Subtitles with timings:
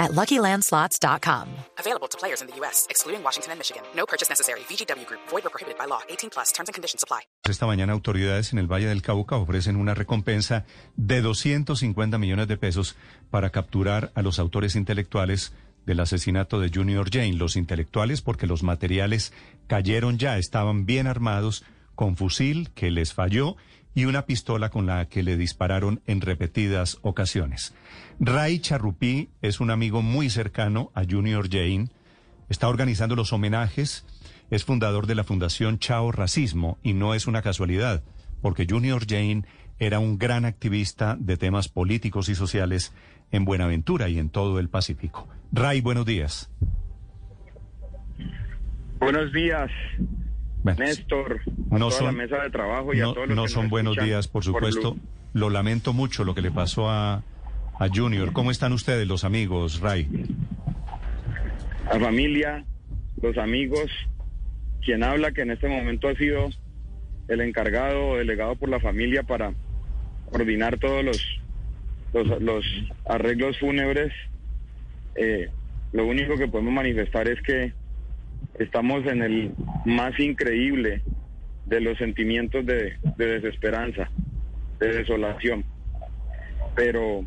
[0.00, 1.46] at LuckyLandSlots.com.
[1.78, 3.82] Available to players in the U.S., excluding Washington and Michigan.
[3.94, 4.60] No purchase necessary.
[4.68, 5.20] VGW Group.
[5.30, 6.00] Void or prohibited by law.
[6.08, 6.50] 18 plus.
[6.52, 7.20] Terms and conditions apply.
[7.44, 10.64] Esta mañana autoridades en el Valle del Cauca ofrecen una recompensa
[10.96, 12.96] de 250 millones de pesos
[13.30, 15.52] para capturar a los autores intelectuales
[15.86, 17.34] del asesinato de Junior Jane.
[17.34, 19.32] Los intelectuales porque los materiales
[19.66, 21.64] cayeron ya, estaban bien armados
[21.94, 23.56] con fusil que les falló
[23.94, 27.74] y una pistola con la que le dispararon en repetidas ocasiones.
[28.18, 31.88] Ray Charrupí es un amigo muy cercano a Junior Jane,
[32.48, 34.04] está organizando los homenajes,
[34.50, 38.02] es fundador de la Fundación Chao Racismo y no es una casualidad,
[38.42, 39.44] porque Junior Jane
[39.78, 42.92] era un gran activista de temas políticos y sociales
[43.30, 45.28] en Buenaventura y en todo el Pacífico.
[45.52, 46.50] Ray, buenos días.
[48.98, 49.70] Buenos días,
[50.62, 53.42] Bueno, Néstor, a no toda son- la mesa de trabajo y a todos los no
[53.44, 54.96] que son nos buenos días, por supuesto.
[55.32, 57.22] Lo lamento mucho lo que le pasó a,
[57.78, 58.32] a Junior.
[58.32, 60.06] ¿Cómo están ustedes, los amigos, Ray?
[61.92, 62.64] La familia,
[63.22, 63.90] los amigos,
[64.84, 66.48] quien habla que en este momento ha sido
[67.28, 69.52] el encargado o delegado por la familia para
[70.30, 71.22] coordinar todos los,
[72.12, 72.64] los, los
[73.08, 74.12] arreglos fúnebres.
[75.14, 75.48] Eh,
[75.92, 77.72] lo único que podemos manifestar es que
[78.58, 79.52] estamos en el
[79.84, 81.02] más increíble
[81.66, 84.10] de los sentimientos de, de desesperanza,
[84.78, 85.64] de desolación,
[86.74, 87.24] pero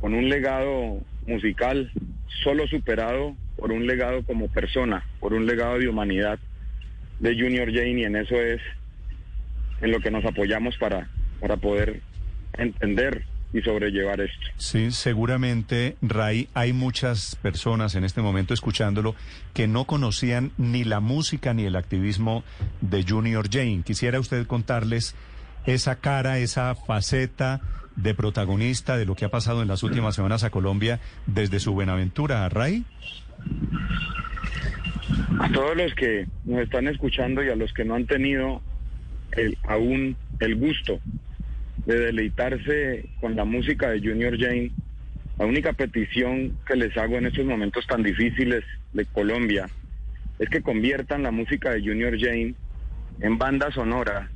[0.00, 1.90] con un legado musical
[2.42, 6.38] solo superado por un legado como persona, por un legado de humanidad
[7.18, 8.60] de Junior Jane y en eso es
[9.82, 11.08] en lo que nos apoyamos para,
[11.40, 12.00] para poder
[12.54, 14.46] entender y sobrellevar esto.
[14.56, 19.14] Sí, seguramente, Ray, hay muchas personas en este momento escuchándolo
[19.54, 22.44] que no conocían ni la música ni el activismo
[22.80, 23.82] de Junior Jane.
[23.84, 25.16] Quisiera usted contarles
[25.66, 27.60] esa cara, esa faceta
[27.96, 31.72] de protagonista de lo que ha pasado en las últimas semanas a Colombia desde su
[31.72, 32.84] Buenaventura, Ray.
[35.40, 38.62] A todos los que nos están escuchando y a los que no han tenido
[39.32, 41.00] el, aún el gusto
[41.86, 44.70] de deleitarse con la música de Junior Jane,
[45.38, 49.68] la única petición que les hago en estos momentos tan difíciles de Colombia
[50.38, 52.54] es que conviertan la música de Junior Jane
[53.20, 54.30] en banda sonora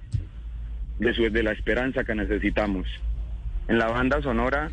[0.99, 2.87] de, su, de la esperanza que necesitamos,
[3.69, 4.71] en la banda sonora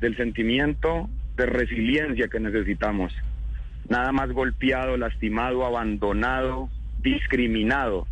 [0.00, 3.12] del sentimiento de resiliencia que necesitamos.
[3.88, 6.68] Nada más golpeado, lastimado, abandonado,
[7.02, 8.06] discriminado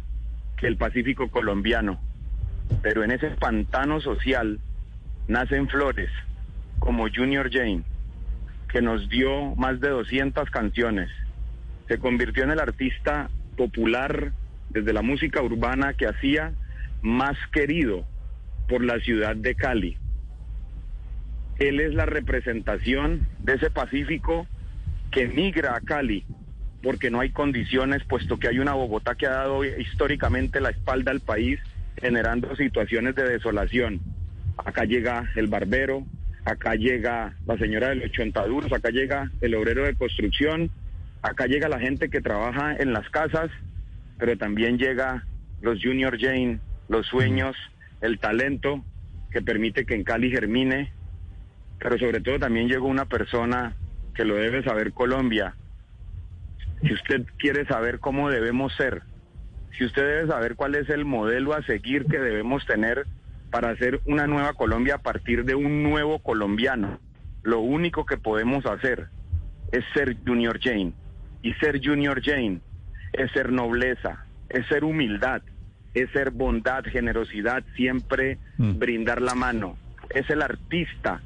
[0.57, 2.01] que el Pacífico colombiano.
[2.81, 4.59] Pero en ese pantano social
[5.29, 6.11] nacen flores
[6.79, 7.83] como Junior Jane,
[8.69, 11.11] que nos dio más de 200 canciones.
[11.89, 14.33] Se convirtió en el artista popular
[14.71, 16.53] desde la música urbana que hacía
[17.03, 18.05] más querido
[18.69, 19.99] por la ciudad de Cali.
[21.59, 24.47] Él es la representación de ese Pacífico
[25.11, 26.25] que migra a Cali
[26.83, 31.13] porque no hay condiciones, puesto que hay una Bogotá que ha dado históricamente la espalda
[31.13, 31.61] al país,
[32.01, 34.01] generando situaciones de desolación.
[34.57, 36.05] Acá llega el barbero,
[36.45, 40.71] acá llega la señora de los 80 duros, acá llega el obrero de construcción,
[41.23, 43.51] acá llega la gente que trabaja en las casas,
[44.19, 45.25] pero también llega
[45.61, 46.59] los Junior Jane,
[46.89, 47.57] los sueños,
[48.01, 48.85] el talento
[49.31, 50.93] que permite que en Cali germine,
[51.79, 53.75] pero sobre todo también llegó una persona
[54.15, 55.55] que lo debe saber Colombia.
[56.83, 59.03] Si usted quiere saber cómo debemos ser,
[59.77, 63.07] si usted debe saber cuál es el modelo a seguir que debemos tener
[63.51, 66.99] para hacer una nueva Colombia a partir de un nuevo colombiano,
[67.43, 69.09] lo único que podemos hacer
[69.73, 70.93] es ser Junior Jane.
[71.43, 72.61] Y ser Junior Jane
[73.13, 75.43] es ser nobleza, es ser humildad,
[75.95, 78.79] es ser bondad, generosidad, siempre Mm.
[78.79, 79.77] brindar la mano.
[80.11, 81.21] Es el artista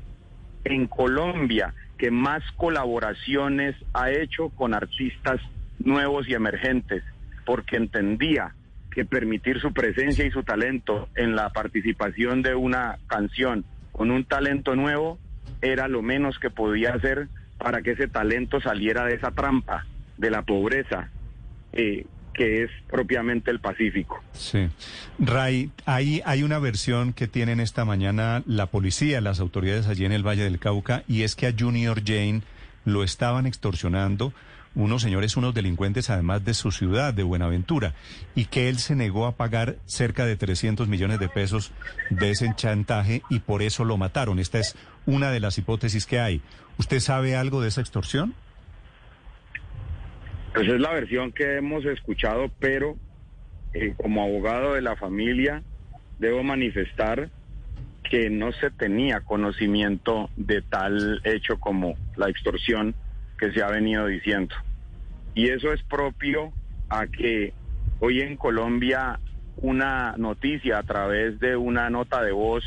[0.65, 5.41] en Colombia que más colaboraciones ha hecho con artistas
[5.79, 7.03] nuevos y emergentes,
[7.47, 8.55] porque entendía
[8.91, 14.25] que permitir su presencia y su talento en la participación de una canción con un
[14.25, 15.19] talento nuevo
[15.63, 17.29] era lo menos que podía hacer
[17.59, 19.87] para que ese talento saliera de esa trampa,
[20.19, 21.11] de la pobreza,
[21.73, 22.05] eh,
[22.35, 24.23] que es propiamente el Pacífico.
[24.33, 24.69] Sí.
[25.19, 30.13] Ray, hay, hay una versión que tienen esta mañana la policía, las autoridades allí en
[30.13, 32.43] el Valle del Cauca, y es que a Junior Jane
[32.85, 34.33] lo estaban extorsionando
[34.77, 37.95] unos señores, unos delincuentes, además de su ciudad, de Buenaventura,
[38.35, 41.73] y que él se negó a pagar cerca de 300 millones de pesos
[42.11, 44.39] de ese chantaje y por eso lo mataron.
[44.39, 44.77] Esta es
[45.07, 46.43] una de las hipótesis que hay.
[46.79, 48.35] ¿Usted sabe algo de esa extorsión?
[50.55, 52.97] Pues es la versión que hemos escuchado, pero
[53.73, 55.63] eh, como abogado de la familia
[56.19, 57.31] debo manifestar
[58.11, 62.95] que no se tenía conocimiento de tal hecho como la extorsión
[63.39, 64.55] que se ha venido diciendo.
[65.35, 66.53] Y eso es propio
[66.89, 67.53] a que
[68.01, 69.21] hoy en Colombia
[69.57, 72.65] una noticia a través de una nota de voz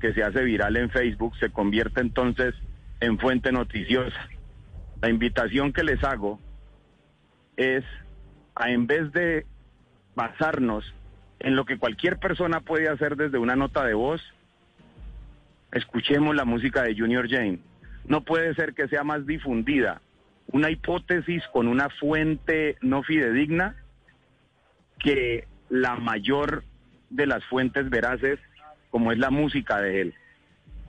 [0.00, 2.54] que se hace viral en Facebook se convierte entonces
[3.00, 4.28] en fuente noticiosa.
[5.00, 6.40] La invitación que les hago
[7.56, 7.84] es
[8.54, 9.46] a en vez de
[10.14, 10.92] basarnos
[11.40, 14.20] en lo que cualquier persona puede hacer desde una nota de voz,
[15.72, 17.60] escuchemos la música de Junior Jane.
[18.06, 20.00] No puede ser que sea más difundida
[20.52, 23.76] una hipótesis con una fuente no fidedigna
[24.98, 26.64] que la mayor
[27.10, 28.38] de las fuentes veraces
[28.90, 30.14] como es la música de él.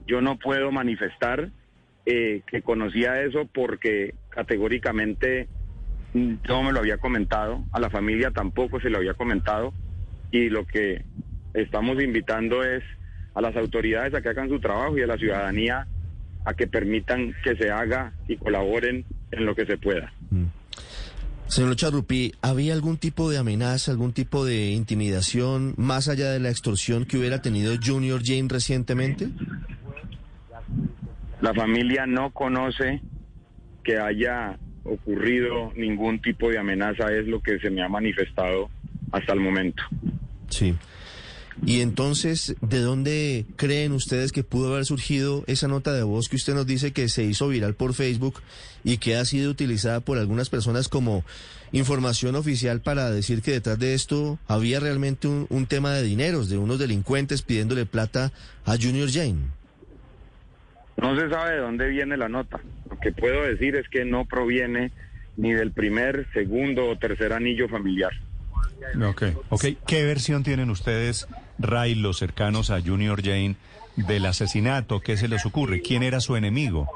[0.06, 1.50] Yo no puedo manifestar
[2.06, 5.48] eh, que conocía eso porque categóricamente
[6.14, 9.72] no me lo había comentado, a la familia tampoco se lo había comentado
[10.32, 11.04] y lo que
[11.54, 12.82] estamos invitando es
[13.34, 15.86] a las autoridades a que hagan su trabajo y a la ciudadanía
[16.44, 20.12] a que permitan que se haga y colaboren en lo que se pueda.
[20.30, 20.46] Mm.
[21.46, 26.48] Señor Charrupi, ¿había algún tipo de amenaza, algún tipo de intimidación más allá de la
[26.48, 29.28] extorsión que hubiera tenido Junior Jane recientemente?
[31.40, 33.00] La familia no conoce
[33.82, 38.70] que haya ocurrido ningún tipo de amenaza, es lo que se me ha manifestado
[39.10, 39.82] hasta el momento.
[40.48, 40.76] Sí.
[41.64, 46.36] Y entonces, ¿de dónde creen ustedes que pudo haber surgido esa nota de voz que
[46.36, 48.40] usted nos dice que se hizo viral por Facebook
[48.82, 51.22] y que ha sido utilizada por algunas personas como
[51.72, 56.58] información oficial para decir que detrás de esto había realmente un, tema de dineros, de
[56.58, 58.32] unos delincuentes pidiéndole plata
[58.64, 59.60] a Junior Jane?
[60.96, 62.60] No se sabe de dónde viene la nota.
[62.88, 64.92] Lo que puedo decir es que no proviene
[65.36, 68.12] ni del primer, segundo o tercer anillo familiar.
[69.06, 69.64] Ok, ok.
[69.86, 71.28] ¿Qué versión tienen ustedes,
[71.60, 73.56] Ray, los cercanos a Junior Jane,
[73.96, 75.00] del asesinato?
[75.00, 75.82] ¿Qué se les ocurre?
[75.82, 76.88] ¿Quién era su enemigo?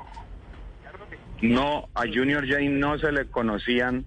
[1.42, 4.04] No, a Junior Jane no se le conocían.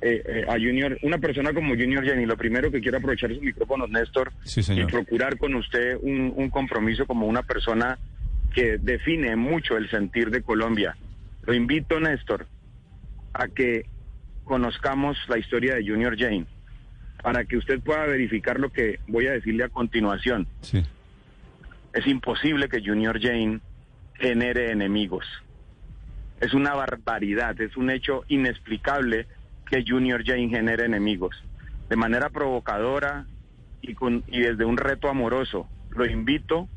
[0.00, 3.34] Eh, eh, a Junior, una persona como Junior Jane, y lo primero que quiero aprovechar
[3.34, 4.32] su micrófono, Néstor,
[4.68, 7.98] y procurar con usted un, un compromiso como una persona
[8.54, 10.96] que define mucho el sentir de Colombia.
[11.42, 12.46] Lo invito, Néstor,
[13.32, 13.86] a que
[14.44, 16.46] conozcamos la historia de Junior Jane,
[17.22, 20.46] para que usted pueda verificar lo que voy a decirle a continuación.
[21.92, 23.60] Es imposible que Junior Jane
[24.14, 25.24] genere enemigos.
[26.40, 29.26] Es una barbaridad, es un hecho inexplicable
[29.68, 31.36] que Junior Jane genere enemigos.
[31.88, 33.26] De manera provocadora
[33.80, 36.68] y, con, y desde un reto amoroso, lo invito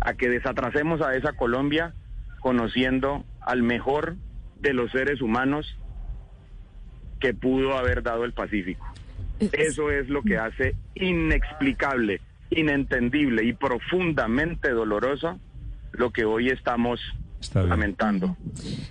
[0.00, 1.94] a que desatrasemos a esa Colombia
[2.40, 4.16] conociendo al mejor
[4.60, 5.78] de los seres humanos
[7.20, 8.84] que pudo haber dado el Pacífico.
[9.40, 12.20] Eso es lo que hace inexplicable,
[12.50, 15.38] inentendible y profundamente doloroso
[15.92, 17.00] lo que hoy estamos
[17.52, 18.36] lamentando.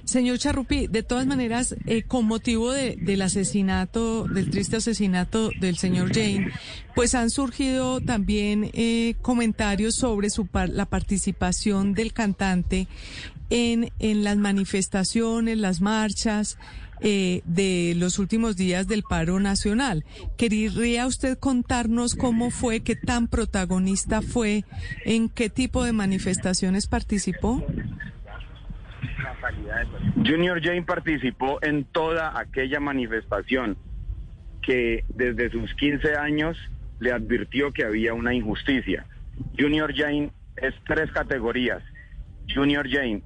[0.04, 6.13] Señor Charrupi, de todas maneras, eh, con motivo del asesinato, del triste asesinato del señor
[6.13, 6.51] Jane,
[6.94, 12.88] pues han surgido también eh, comentarios sobre su la participación del cantante
[13.50, 16.58] en, en las manifestaciones, las marchas,
[17.03, 20.05] eh, de los últimos días del paro nacional.
[20.38, 24.63] ¿Querría usted contarnos cómo fue, qué tan protagonista fue,
[25.03, 27.65] en qué tipo de manifestaciones participó?
[30.25, 33.77] Junior Jane participó en toda aquella manifestación
[34.62, 36.57] que desde sus 15 años
[37.00, 39.05] le advirtió que había una injusticia.
[39.60, 41.83] Junior Jane es tres categorías.
[42.53, 43.22] Junior Jane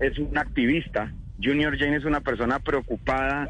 [0.00, 1.10] es un activista
[1.42, 3.48] Junior Jane es una persona preocupada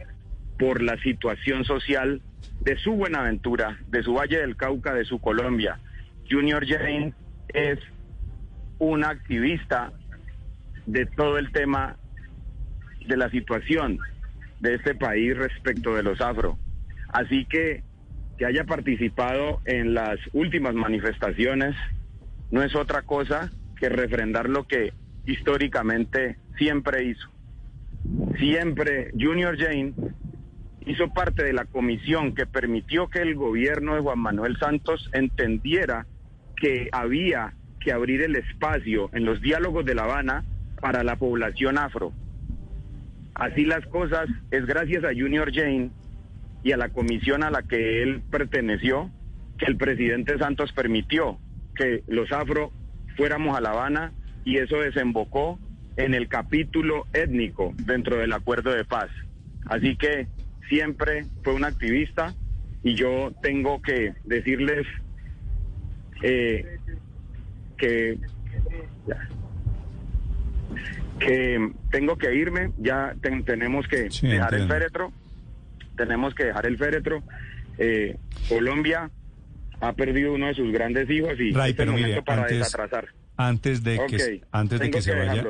[0.58, 2.22] por la situación social
[2.60, 5.78] de su Buenaventura, de su Valle del Cauca, de su Colombia.
[6.30, 7.12] Junior Jane
[7.52, 7.78] es
[8.78, 9.92] un activista
[10.86, 11.96] de todo el tema
[13.06, 13.98] de la situación
[14.60, 16.58] de este país respecto de los afro.
[17.08, 17.82] Así que
[18.38, 21.76] que haya participado en las últimas manifestaciones
[22.50, 24.92] no es otra cosa que refrendar lo que
[25.26, 27.28] históricamente siempre hizo.
[28.38, 29.92] Siempre Junior Jane
[30.86, 36.06] hizo parte de la comisión que permitió que el gobierno de Juan Manuel Santos entendiera
[36.56, 40.44] que había que abrir el espacio en los diálogos de La Habana
[40.80, 42.12] para la población afro.
[43.34, 45.90] así las cosas, es gracias a Junior Jane
[46.62, 49.10] y a la comisión a la que él perteneció
[49.58, 51.38] que el presidente Santos permitió
[51.74, 52.72] que los afro
[53.16, 54.12] fuéramos a La Habana
[54.44, 55.58] y eso desembocó
[55.96, 59.10] en el capítulo étnico dentro del acuerdo de paz.
[59.66, 60.26] Así que
[60.68, 62.34] siempre fue un activista
[62.82, 64.86] y yo tengo que decirles
[66.22, 66.78] eh,
[67.76, 68.18] que
[71.18, 75.12] que tengo que irme, ya tenemos que dejar el féretro,
[75.96, 77.22] tenemos que dejar el féretro.
[77.78, 78.16] Eh,
[78.48, 79.10] Colombia
[79.80, 83.08] ha perdido uno de sus grandes hijos y Ray, pero mire, para antes, desatrasar.
[83.36, 85.44] Antes de que, antes de que se vaya.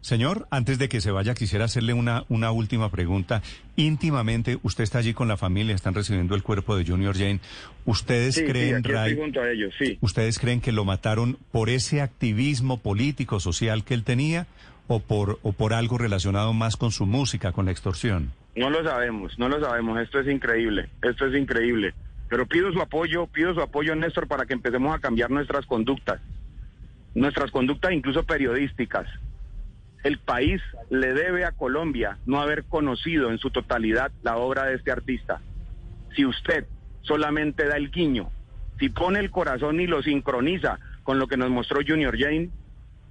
[0.00, 3.42] Señor, antes de que se vaya, quisiera hacerle una, una última pregunta.
[3.76, 7.40] Íntimamente, usted está allí con la familia, están recibiendo el cuerpo de Junior Jane.
[7.84, 9.98] ¿Ustedes creen, Ray, a ellos, sí.
[10.00, 14.46] ¿ustedes creen que lo mataron por ese activismo político, social que él tenía
[14.86, 18.32] o por, o por algo relacionado más con su música, con la extorsión?
[18.54, 20.00] No lo sabemos, no lo sabemos.
[20.00, 21.94] Esto es increíble, esto es increíble.
[22.28, 26.20] Pero pido su apoyo, pido su apoyo, Néstor, para que empecemos a cambiar nuestras conductas,
[27.14, 29.06] nuestras conductas incluso periodísticas.
[30.04, 34.76] El país le debe a Colombia no haber conocido en su totalidad la obra de
[34.76, 35.40] este artista.
[36.14, 36.66] Si usted
[37.02, 38.30] solamente da el guiño,
[38.78, 42.50] si pone el corazón y lo sincroniza con lo que nos mostró Junior Jane,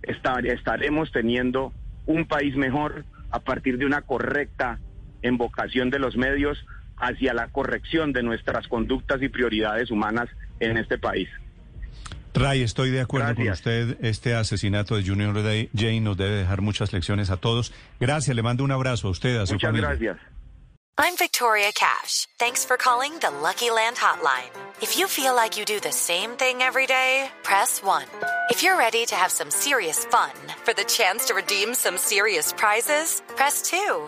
[0.03, 1.73] estaremos teniendo
[2.05, 4.79] un país mejor a partir de una correcta
[5.23, 6.63] invocación de los medios
[6.97, 10.29] hacia la corrección de nuestras conductas y prioridades humanas
[10.59, 11.29] en este país.
[12.37, 13.97] Ray, estoy de acuerdo con usted.
[14.01, 15.33] Este asesinato de Junior
[15.75, 17.73] Jane nos debe dejar muchas lecciones a todos.
[17.99, 19.89] Gracias, le mando un abrazo a usted, a su Muchas familia.
[19.89, 20.17] gracias.
[20.99, 22.27] I'm Victoria Cash.
[22.39, 24.49] Thanks for calling the Lucky Land Hotline.
[24.81, 28.05] If you feel like you do the same thing every day, press 1.
[28.49, 30.31] If you're ready to have some serious fun
[30.65, 34.07] for the chance to redeem some serious prizes, press 2.